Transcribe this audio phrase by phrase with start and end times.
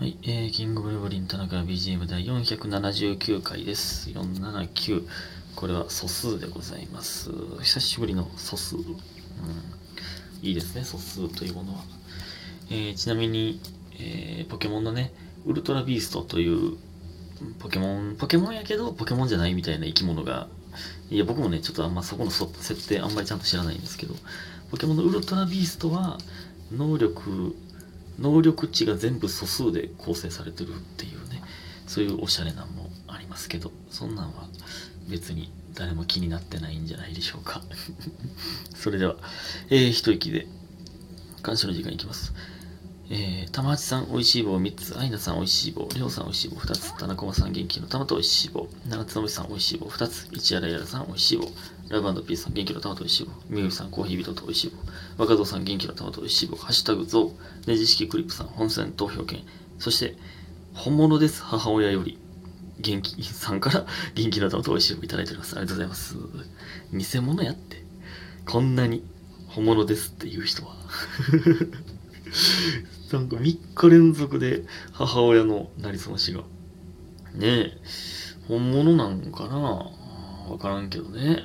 [0.00, 4.08] はい、えー、キングブルブリン田中 BGM 第479回です。
[4.08, 5.06] 479。
[5.54, 7.30] これは素数でございます。
[7.60, 8.76] 久しぶりの素数。
[8.76, 8.84] うん、
[10.40, 11.80] いいですね、素数というものは。
[12.70, 13.60] えー、ちなみに、
[13.98, 15.12] えー、ポケモンのね、
[15.44, 16.78] ウルトラビーストという
[17.58, 20.48] ポケモン、ポケモンやけどポケモンじゃないみたいな生き物が、
[21.10, 24.14] いや、僕もね、ちょっとあんまそこの設定あんまりちゃんと知らないんですけど、
[24.70, 26.16] ポケモンのウルトラビーストは、
[26.72, 27.54] 能力、
[28.20, 31.42] 能力値が全部素数で構成されてるっていうね、
[31.86, 34.48] そういうおしゃれなんもありますけど、そんなんは
[35.08, 37.62] 別に誰も気になってないんじゃないでしょうか。
[38.76, 39.16] それでは、
[39.70, 40.46] えー、一息で、
[41.42, 42.34] 感謝の時間いきます。
[43.12, 51.50] えー、玉八さん、美味しい棒3つ、アイナさん、美味しい棒、りょうさん、美味しい棒2つ、田中駒さん、元気の玉と美味しい棒、長津のさん、美味しい棒2つ、市原やらさん、美味しい棒、
[51.90, 54.72] ラブピースさん、元気の玉と美味しい棒、みゆりさん、コーヒービトと美味しい
[55.16, 57.32] 棒、若造さん、元気の玉と美味しい棒、ハッシュタグゾウ、
[57.68, 59.40] ネジ式クリップさん、本選投票権、
[59.78, 60.16] そして、
[60.72, 62.18] 本物です、母親より、
[62.78, 65.56] 元気さんから元気の玉と美味しい棒いただいております。
[65.56, 66.16] ありがとうございます。
[66.92, 67.84] 偽物やって。
[68.46, 69.04] こんなに
[69.48, 70.76] 本物ですっていう人は。
[73.12, 76.40] なんか3日連続で母親のなりすましが。
[77.34, 77.76] ねえ、
[78.48, 79.90] 本物なんかな？
[80.50, 81.44] わからんけどね。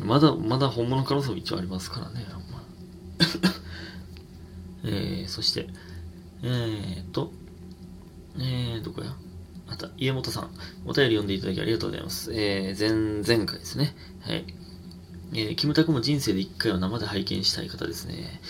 [0.00, 0.06] うん。
[0.06, 2.26] まだ、まだ本物可能性も一応ありますからね。
[4.84, 5.68] えー、そして、
[6.42, 7.32] えーっと、
[8.38, 9.14] えー、どこや？
[9.68, 10.50] あと、家元さん。
[10.86, 12.32] お便り読んでいただきありがとうございます。
[12.32, 13.94] えー、前、前回ですね。
[14.22, 14.44] はい。
[15.34, 18.40] えー、キムタクも人生で一回は生で拝見したい方ですね。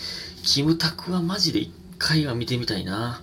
[0.44, 3.22] キムタクはマジで一回は見てみたいな。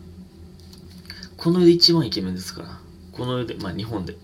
[1.37, 2.79] この世で一番イケメンですから。
[3.13, 4.17] この世で、まあ日本で。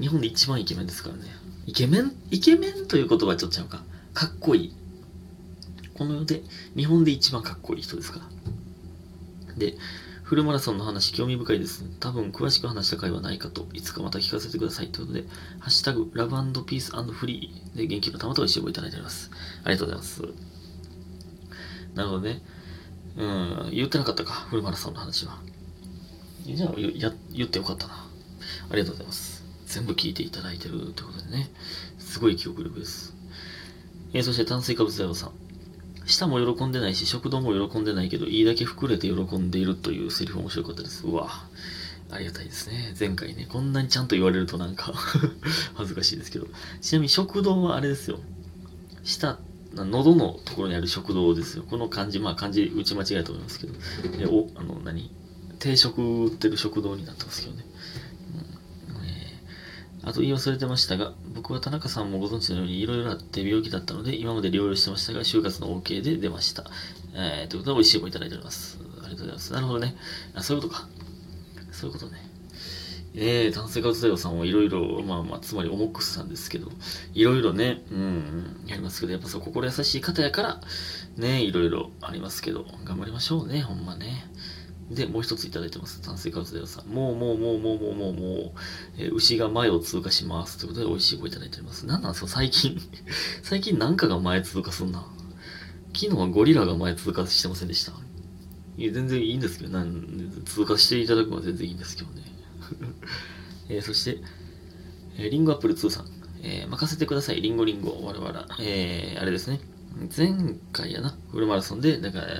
[0.00, 1.22] 日本で一番イケメンですからね。
[1.66, 3.82] イケメンイケメンという言葉ちょっとちゃうか。
[4.12, 4.72] かっこいい。
[5.94, 6.42] この世で、
[6.76, 9.56] 日本で一番かっこいい人ですから。
[9.56, 9.76] で、
[10.24, 11.84] フルマラソンの話興味深いです。
[12.00, 14.88] 多分詳しく話した回はないかと、いつかまた聞かせてください。
[14.88, 15.26] ということで、
[15.60, 19.30] ハッシュタグ、ラブピースフリーで元気の玉と一緒をいただいております。
[19.64, 20.22] ありがとうございます。
[21.94, 22.42] なるほどね。
[23.16, 25.38] うん、言ってなかったか、フルマラソンの話は。
[26.46, 27.94] じゃあ、や、言ってよかったな。
[28.70, 29.33] ありがとうございます。
[29.74, 31.50] 全部聞いていただいてるということでね。
[31.98, 33.12] すごい記憶力です。
[34.12, 35.32] えー、そして炭水化物大王さん。
[36.06, 41.04] 舌も喜んでないし、食道も喜んでないけど、いいだけ膨れて喜んでいるというセリフ面白かったです。
[41.08, 41.28] うわ
[42.08, 42.94] ありがたいですね。
[42.98, 44.92] 前回ね、こんなにちゃんと言われるとなんか
[45.74, 46.46] 恥ずかしいですけど。
[46.80, 48.20] ちなみに食道はあれですよ。
[49.02, 49.40] 舌、
[49.74, 51.64] 喉のところにある食堂ですよ。
[51.68, 53.74] この漢字、まあ漢字打ち間違えたと思いますけど。
[54.20, 55.10] えお、あの、何？
[55.58, 57.64] 定食売ってる食堂になってますけどね。
[60.06, 66.64] あと言い忘れてましたが、僕は田中さんもご存知のようにいろいろあって病気だったので、今まで療養してましたが、就活の OK で出ました。
[67.14, 68.78] えー、ということで、美味しい棒いただいております。
[68.80, 69.52] ありがとうございます。
[69.52, 69.96] なるほどね。
[70.34, 70.88] あ、そういうことか。
[71.72, 72.34] そういうことね。
[73.16, 76.70] えー、炭水化物大王さんはいろいろ、まあまあ、つまりオモックスさんですけど、
[77.14, 80.60] いろいろね、うん、やりますけど、やっぱそう、心優しい方やから、
[81.16, 84.26] ね、いろいろありますけど、頑張りましょうね、ほんまね。
[84.94, 86.00] で、もう一ついただいてます。
[86.00, 86.86] 炭水化物大王さん。
[86.86, 88.52] もう、もう、もう、もう、もう、もう、もう、
[88.98, 90.58] えー、牛が前を通過します。
[90.58, 91.86] ということで、美味しい棒いただいております。
[91.86, 92.80] なんなんですか、最近。
[93.42, 95.06] 最近なんかが前通過すんな。
[95.94, 97.92] 昨日はゴリラが前通過してませんでした。
[98.76, 102.22] いや、全然いいんですけど、なん通過していただくのは全然いいんですけどね。
[103.68, 104.20] えー、そして、
[105.16, 106.06] えー、リンゴアップル2さん、
[106.42, 109.60] えー、任せてください、リンゴリンゴ、我々、えー、あれですね、
[110.16, 110.34] 前
[110.72, 112.32] 回やな、フルマラソンで、だからね、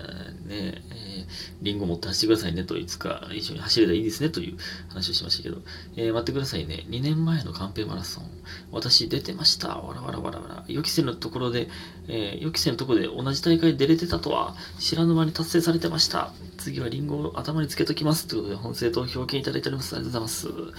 [0.48, 1.26] えー、
[1.62, 4.56] リンゴ持って走ってくださいねと、いつか一緒に走れたらいいですねという
[4.88, 5.59] 話をしましたけど、
[5.97, 8.25] えー、待ってくださいね、2年前のカンペマラソン、
[8.72, 11.69] 私出てました、わらわらわらわら、予期せぬところで、
[12.09, 16.32] えー、予期せぬところで同じ大会出れてたとは、知らぬ間に達成されてました。
[16.59, 18.26] 次はリンゴを頭につけときます。
[18.26, 19.94] ということで、本政投票権いただいております。
[19.94, 20.75] ありがとうございます。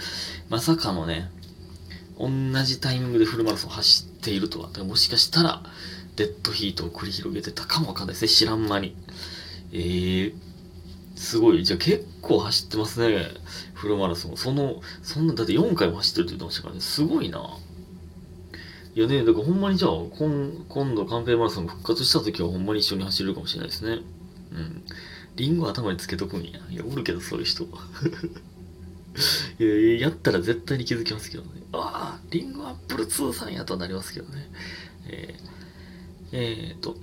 [0.48, 1.30] まさかのね、
[2.18, 2.28] 同
[2.64, 5.62] じタイミングでフルマラソン走っているとは、もしかしたら、
[6.16, 8.28] デッドヒートを繰り広げてたかもわかんないですね。
[8.28, 8.96] 知らん間に。
[9.72, 10.34] えー、
[11.14, 11.64] すごい。
[11.64, 13.28] じゃあ結構走ってますね。
[13.74, 14.36] フルマラソン。
[14.36, 16.80] その、そんな、だって4回も走ってるって言ってましたからね。
[16.80, 17.58] すごいな。
[18.94, 24.02] いやね、だからほんまにじゃあ、今今度カンペイマラソン復活した時はほんまに一緒に走れるかもしれないですね。
[24.52, 24.82] うん。
[25.36, 26.60] リンゴ頭につけとくんや。
[26.70, 27.64] いや、おるけど、そういう人。
[27.64, 27.68] い
[29.62, 31.50] やいや、ったら絶対に気づきますけどね。
[31.72, 34.50] ああ、リンゴアップル2さんやとなりますけどね。
[35.08, 35.55] えー、
[36.32, 36.96] えー、と、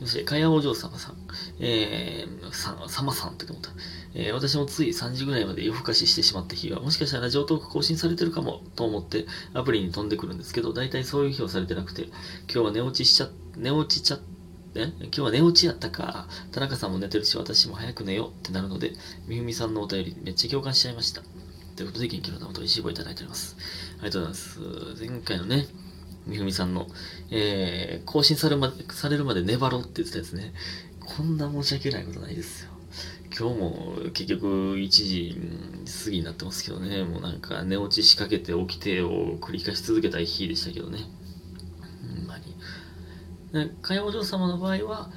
[0.00, 1.16] そして、かやお嬢様さん。
[1.58, 3.70] えー、さ、さまさんって思った。
[4.14, 12.14] えー、私もつい3時ぐらいまで夜更かししてしまった日は、もしかしたらラジオトーク更新されてるかもと思ってアプリに飛んでくるんですけど、大体そういう日はされてなくて、今
[12.48, 14.18] 日は寝落ちしちゃ、寝落ちちゃ、
[14.74, 14.84] え？
[15.00, 16.28] 今日は寝落ちやったか。
[16.52, 18.92] 田中さんも寝てるし、私も早く寝ようってなるので、
[19.26, 21.22] みふみさんのお便りめっちゃ共感しちゃいました。
[21.76, 23.56] ということで、元気の玉と石棒いただいております。
[23.98, 25.04] ありがとうございます。
[25.06, 25.66] 前回のね、
[26.26, 26.86] みふみさんの、
[27.30, 30.52] えー、更新されまされるまで粘ろうって言ってたやつね。
[31.00, 32.70] こんな申し訳ないことないですよ。
[33.36, 35.40] 今日も結局1時
[36.04, 40.98] 過ぎになってますけどね、もうなんか寝落ちしかけて起きてを繰り返し続けた日でしたけどね。
[42.16, 43.70] ほんまに。
[43.82, 45.10] かよお嬢様の場合は、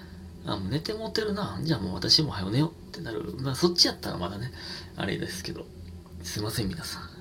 [0.46, 1.60] あ、寝てもってるな。
[1.64, 3.36] じゃあもう私も早寝よってなる。
[3.40, 4.52] まあそっちやったらまだね、
[4.96, 5.66] あれですけど。
[6.24, 7.13] すいません、皆さん。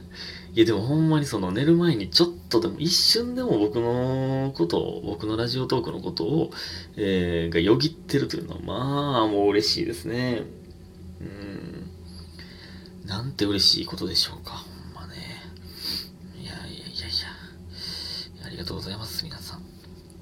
[0.55, 6.51] いやでもほんまにその寝る前にちょっとでも一瞬でも僕のことを、僕のラジオトークのことを、
[6.97, 10.43] えー、がよぎってるというのはまあもう嬉しいですね。
[11.23, 11.89] うん。
[13.07, 14.53] なんて嬉しいことでしょうか。
[14.53, 15.17] ほんまね。
[16.39, 18.47] いやいやいやいや。
[18.47, 19.42] ありがとうございます、皆さん。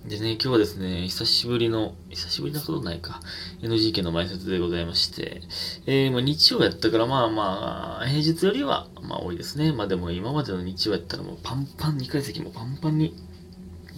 [0.07, 3.21] でね、今日はですね、久しぶりの、久しぶりなことないか、
[3.61, 5.43] NGK の前説でございまして、
[5.85, 9.73] えー、まあ日曜やったから、まあまあ、平日よりは、まあ多いですね。
[9.73, 13.15] まあでも今までの日曜やったらもうパンパン、2階席もパンパンに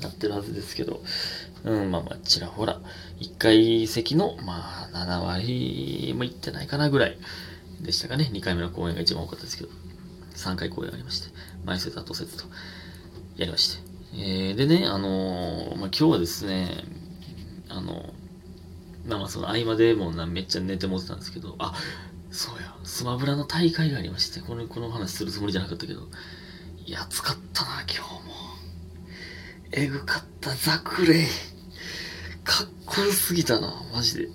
[0.02, 1.00] なってるはずですけど、
[1.64, 2.80] うん、まあまあ、ちらほら、
[3.20, 7.18] 1階席の、まあ、7割もいってないかなぐらい
[7.80, 8.28] でしたかね。
[8.32, 9.70] 2回目の公演が一番多かったですけど、
[10.34, 11.28] 3回公演ありまして、
[11.64, 12.44] 前説、後説と
[13.36, 13.91] やりまして。
[14.14, 16.84] えー、でね、あのー、まあ、今日はですね、
[17.68, 18.12] あの、
[19.06, 21.74] まあまあその合間でもなめっちゃ寝てもってたんですけど、あ、
[22.30, 26.08] そうや、スマブラの大会がありまして、この、この話するつもりじゃなかったけど、
[26.84, 28.32] いや、暑かったな、今日も。
[29.72, 31.26] えぐかった、ザクレイ。
[32.44, 34.28] かっこよすぎたな、マジで。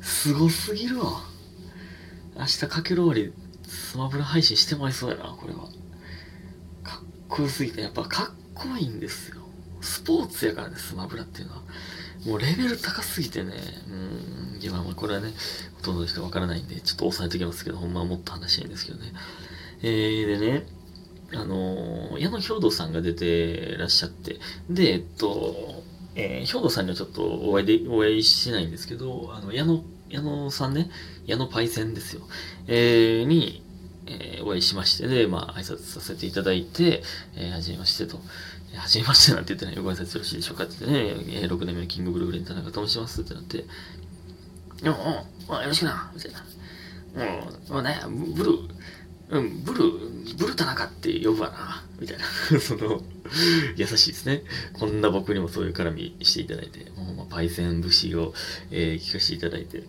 [0.00, 1.22] すごすぎるわ。
[2.36, 3.32] 明日かける終わり、
[3.68, 5.68] スマブラ配信してまいそうやな、これは。
[6.82, 9.42] かっこよすぎて、やっぱかっこいんですよ。
[9.80, 11.62] スポーツやからね、スマブラっていうのは。
[12.26, 13.52] もうレベル高すぎてね、
[13.88, 15.32] うん、いや、まあこれはね、
[15.76, 19.12] ほとんどの人わからないんで、ちょっと押さえておきますけど、ほんまはもっと話したいんですけどね。
[19.82, 20.66] えー、でね、
[21.34, 24.38] あのー、矢野兵道さんが出てらっしゃって、
[24.70, 25.82] で、えっと、
[26.14, 30.90] えー、兵道さんにはちょっとお会いで、お会いしてないんですけど、あの、矢野、矢野さんね、
[31.26, 32.22] 矢野パイセンですよ。
[32.68, 33.64] えー、に、
[34.06, 37.02] えー、お会いしまして、で、まあ、挨拶させていただいて、
[37.34, 38.20] えー、はじめましてと。
[38.76, 39.76] はじめましてなんて言ってない。
[39.76, 43.64] ご挨拶よろしいでしょうかって言ってね、えー、6年目のキングブルーレン田中と申しますってなって、
[44.82, 46.44] うん、うん、よろしくな、みたいな。
[47.68, 48.00] もう、ね、
[48.34, 48.68] ブルー、
[49.30, 52.24] うん、ブルー、ブル田中って呼ぶわな、みたいな。
[52.60, 53.02] その、
[53.76, 54.42] 優しいですね。
[54.72, 58.34] こんな僕にもそういう絡みしていただいて、もう、まあ、パイセン節を、
[58.70, 59.86] えー、聞かせていただいて、うん、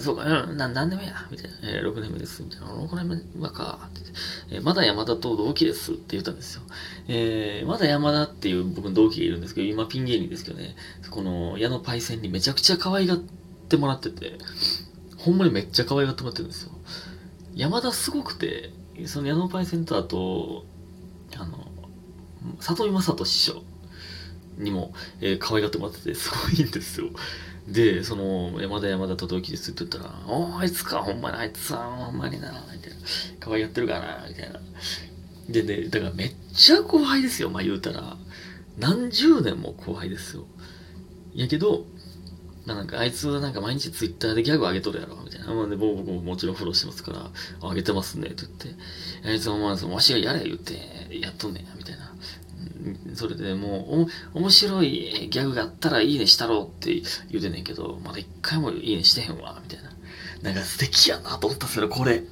[0.00, 1.56] そうか、うん、な何年目やみたいな。
[1.62, 2.42] えー、6年目です。
[2.42, 2.66] みたいな。
[2.66, 3.88] 6年目はか。
[3.88, 4.00] って
[4.50, 6.62] えー、まだ山田と同期ですって言ったんですよ。
[7.08, 10.76] えー、まだ山田っていう僕の同期がいるんですけど、今ピン芸人ですけどね、
[11.10, 13.18] この矢野パイセンにめちゃくちゃ可愛がっ
[13.68, 14.38] てもらってて、
[15.16, 16.72] ほんまにめっちゃ可愛がってもらってるんですよ。
[17.54, 18.70] 山田すごくて、
[19.06, 20.64] その矢野パイセンとあと、
[21.36, 21.68] あの、
[22.60, 23.62] 里見正人師匠
[24.58, 27.08] にも、えー、可愛がってもらってて、すごいんですよ。
[27.68, 32.96] で、その、山田山田と同期ですって言ったら、おあいつか、ほんまにあいつは、ほんまにな、みたいな。
[33.40, 34.60] 可愛がってるかな、みたいな。
[35.48, 38.16] でね、だからめっちゃ後輩ですよ、まあ言うたら。
[38.78, 40.46] 何十年も後輩ですよ。
[41.34, 41.86] やけど、
[42.66, 45.52] まあなんかあいつはなんか毎日ツイッターでギャグ上げとるやろ、みたいな。
[45.52, 47.30] まあ、で僕ももちろんフォローしてますから、
[47.68, 49.28] 上げてますね、って言って。
[49.28, 50.74] あいつはまあ、わしがやれ言って、
[51.18, 52.14] やっとんねや、みたいな。
[53.14, 56.94] それでもう、面白いギャグがあったらいいねしたろうって
[57.30, 59.90] 言うてんねんけど、まだ一回もいいねしてへんわ、みたいな。
[60.42, 62.22] なんか素敵やなと思ったんですよ、これ。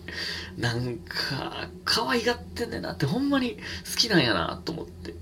[0.58, 3.56] なんか、可愛がってんねんなって、ほんまに
[3.90, 5.14] 好きなんやなと思って。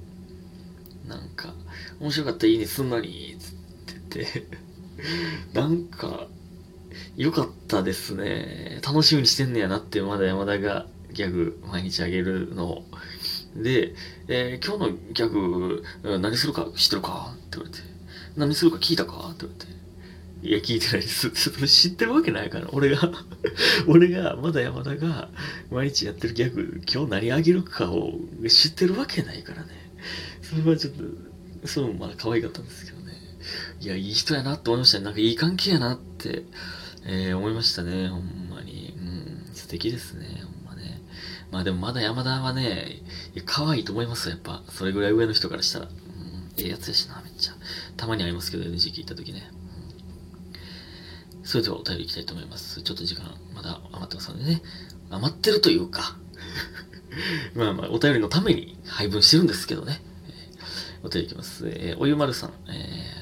[1.07, 1.55] なんか、
[2.01, 4.47] 面白かったらいいねすんなり、つってて。
[5.55, 6.27] なんか、
[7.17, 8.81] 良かったですね。
[8.85, 12.85] 楽しみにしてんねやなって、まだ山田がギャグ毎日あげるのを。
[13.57, 13.95] で、
[14.29, 15.83] えー、今日のギャグ、
[16.21, 17.79] 何するか知ってるかって言われて。
[18.37, 19.81] 何するか聞いたかって言われて。
[20.43, 21.31] いや、聞いてないです。
[21.67, 22.69] 知ってるわけないから。
[22.73, 23.11] 俺が
[23.87, 25.29] 俺が、まだ山田が
[25.71, 29.69] 毎日やってるギャグ、今日何あげるかを知ってるわけないからね。
[30.43, 33.13] それはちょっと、そう、まあ可愛かったんですけどね。
[33.81, 35.05] いや、いい人やなって思いましたね。
[35.05, 36.45] なんかいい関係やなって、
[37.05, 38.09] えー、思いましたね。
[38.09, 38.95] ほんまに。
[38.97, 40.43] うん、素敵ですね。
[41.51, 43.03] まあでもまだ山田はね、
[43.45, 44.63] 可愛いと思いますよやっぱ。
[44.71, 45.87] それぐらい上の人からしたら。
[45.87, 45.93] うん、
[46.59, 47.55] ええやつやしな、めっちゃ。
[47.97, 49.51] たまにありますけど、NG 聞いた時ね。
[51.43, 52.83] それではお便りいきたいと思います。
[52.83, 54.63] ちょっと時間まだ余ってますのでね。
[55.11, 56.17] 余ってるというか
[57.57, 60.01] まあまあ、お便りのために配分してるんですけどね。
[61.03, 61.67] お便りいきます。
[61.67, 62.53] えー、おゆまるさん。
[62.69, 63.21] えー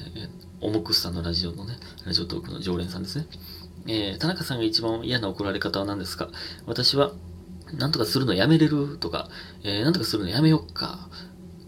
[0.61, 3.27] オモクスさんのラジオのね、ラジオトークの常連さんですね。
[3.87, 6.29] えー、田中さんが一番嫌な怒られ方は何ですか？
[6.65, 7.13] 私は、
[7.77, 9.29] なんとかするのやめれるとか、
[9.63, 11.09] えー、なんとかするのやめよっか、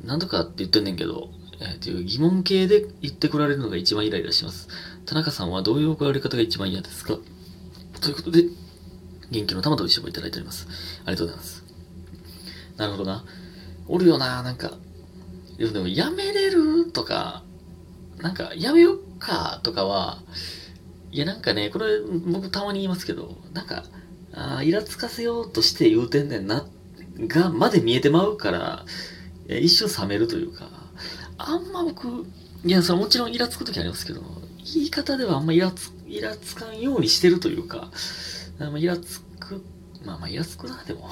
[0.03, 1.29] なんとかって言ってんねんけど、
[1.59, 4.67] えー、っていう疑問形で言ってこられるのが一番イライラします。
[5.05, 7.17] 田中さんはどういう怒られ方が一番嫌ですか？
[8.01, 8.45] ということで、
[9.29, 10.67] 元気の玉と一緒もいただいております。
[11.05, 11.63] ありがとうございます。
[12.77, 13.23] なるほどな。
[13.87, 14.71] おるよな、なんか。
[15.57, 17.43] でもやめれるとか、
[18.17, 20.23] なんか、やめよっかとかは、
[21.11, 23.83] いや、なんかね、これ、僕たまに言いますけど、なんか、
[24.33, 26.65] ああ、イラつかせようとして言うてんねんな、
[27.27, 28.85] が、まで見えてまうから、
[29.47, 30.69] 一瞬冷めるというか、
[31.37, 32.25] あんま僕、
[32.63, 34.21] いや、それもちろんイラつくときありますけど、
[34.73, 37.91] 言い方ではあんまイラつ、イラつかんようにしてるというか、
[38.59, 39.63] あんまイラつく、
[40.05, 41.09] まあまあイラつくな、でも。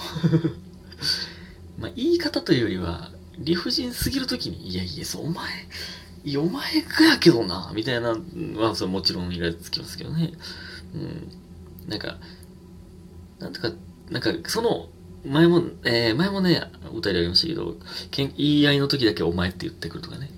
[1.80, 5.50] まあ言い方というよりは、理不尽すぎるときに、いやいや、そう、お前、
[6.24, 10.34] いや、お前がやけどな、みたいなのは、それもちろんイラつきますけどね。
[10.94, 11.32] うん。
[11.88, 12.18] なんか、
[13.40, 13.72] なんとか、
[14.10, 14.90] なんか、その、
[15.26, 17.76] 前も、えー、前もね、お便りありましたけど、
[18.12, 20.30] けん言い合いの時だけお前って言ってくるとかね。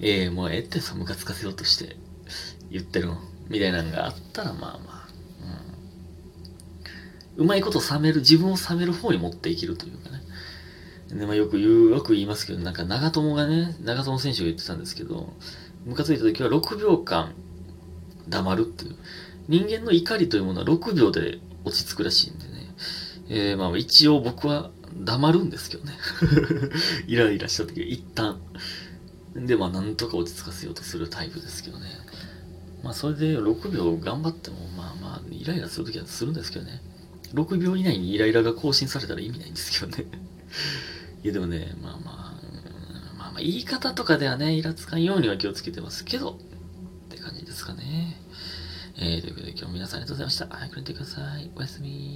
[0.00, 1.96] えー、もうええってさ、ムカつかせようとして
[2.70, 3.18] 言ってるの。
[3.48, 5.08] みたいなのがあったら、まあまあ、
[7.38, 7.44] うん。
[7.44, 10.22] うまいこと冷める、自分を冷める方に持っていけるというかね。
[11.10, 15.32] で、まあよく言う、よく言いますけど、なんか長友がね、長友選手が言ってたんですけど、
[15.84, 17.34] ムカついた時は6秒間
[18.28, 18.96] 黙るっていう。
[19.48, 22.74] 人間の怒りというものは6秒で落ち着くらしいんでね。
[23.28, 25.92] えー、まあ一応僕は黙るんですけどね。
[27.06, 28.40] イライラした時は一旦。
[29.34, 31.86] で、まあなんとか落ち着かせようとするタイプですけどね。
[32.82, 36.82] まあそれで6秒頑張っても、まあまあイライラする時はするんですけどね。
[37.32, 40.04] 6秒以内にイライラが更新されたら意味ないんですけどね。
[41.24, 42.04] いやでもね、まあまあ、
[43.16, 46.38] まあまあ言い方とかではね、イラつかんようには気をつけてますけど、
[47.06, 48.03] って感じですかね。
[49.06, 50.46] えー、ということで今日も皆さんありがとうございました。
[50.46, 51.50] 早く寝てください。
[51.54, 52.12] おやすみ。